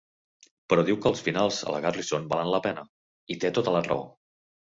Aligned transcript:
Però 0.71 0.85
diu 0.87 0.95
que 1.03 1.09
els 1.09 1.21
finals 1.27 1.59
a 1.71 1.75
la 1.75 1.81
Garrison 1.83 2.25
valen 2.33 2.49
la 2.55 2.61
pena, 2.65 2.87
i 3.37 3.39
té 3.45 3.53
tota 3.61 3.77
la 3.79 3.85
raó. 3.91 4.03